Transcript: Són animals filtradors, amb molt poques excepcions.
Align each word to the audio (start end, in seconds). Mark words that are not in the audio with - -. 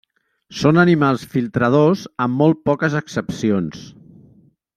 Són 0.61 0.79
animals 0.83 1.25
filtradors, 1.35 2.07
amb 2.27 2.37
molt 2.43 2.61
poques 2.71 2.97
excepcions. 3.03 3.87